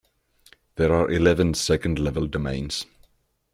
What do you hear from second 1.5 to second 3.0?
second-level domains.